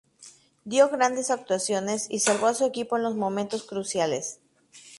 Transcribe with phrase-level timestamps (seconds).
[0.65, 4.39] Dio grandes actuaciones y salvó a su equipo en los momentos cruciales.